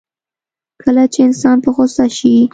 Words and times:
کله 0.83 1.03
چې 1.13 1.19
انسان 1.27 1.57
په 1.63 1.69
غوسه 1.75 2.05
شي. 2.17 2.35